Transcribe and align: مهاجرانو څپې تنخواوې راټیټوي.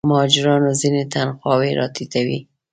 مهاجرانو 0.09 0.71
څپې 0.79 1.03
تنخواوې 1.13 1.71
راټیټوي. 1.79 2.39